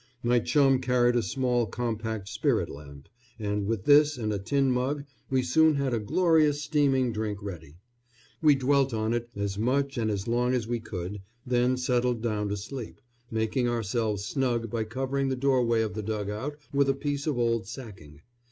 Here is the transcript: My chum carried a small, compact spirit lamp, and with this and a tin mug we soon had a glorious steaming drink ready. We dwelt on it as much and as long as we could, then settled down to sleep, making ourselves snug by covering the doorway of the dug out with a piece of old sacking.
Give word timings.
My 0.23 0.39
chum 0.39 0.79
carried 0.79 1.15
a 1.15 1.21
small, 1.21 1.67
compact 1.67 2.27
spirit 2.27 2.71
lamp, 2.71 3.07
and 3.37 3.67
with 3.67 3.83
this 3.85 4.17
and 4.17 4.33
a 4.33 4.39
tin 4.39 4.71
mug 4.71 5.05
we 5.29 5.43
soon 5.43 5.75
had 5.75 5.93
a 5.93 5.99
glorious 5.99 6.59
steaming 6.63 7.11
drink 7.13 7.43
ready. 7.43 7.77
We 8.41 8.55
dwelt 8.55 8.95
on 8.95 9.13
it 9.13 9.29
as 9.35 9.59
much 9.59 9.99
and 9.99 10.09
as 10.09 10.27
long 10.27 10.55
as 10.55 10.67
we 10.67 10.79
could, 10.79 11.21
then 11.45 11.77
settled 11.77 12.23
down 12.23 12.49
to 12.49 12.57
sleep, 12.57 12.99
making 13.29 13.69
ourselves 13.69 14.25
snug 14.25 14.71
by 14.71 14.85
covering 14.85 15.29
the 15.29 15.35
doorway 15.35 15.83
of 15.83 15.93
the 15.93 16.01
dug 16.01 16.31
out 16.31 16.57
with 16.73 16.89
a 16.89 16.95
piece 16.95 17.27
of 17.27 17.37
old 17.37 17.67
sacking. 17.67 18.21